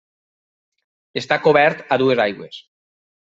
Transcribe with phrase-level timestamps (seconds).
[1.21, 2.59] Està cobert a dues aigües.